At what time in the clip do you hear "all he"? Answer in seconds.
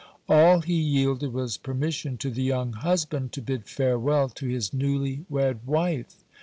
0.27-0.73